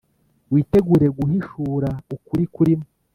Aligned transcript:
witegure 0.53 1.07
guhishura 1.17 1.89
ukuri 2.15 2.43
kurimo, 2.53 2.85